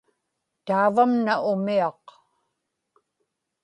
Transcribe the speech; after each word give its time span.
taavamna 0.65 1.33
umiaq 1.51 2.03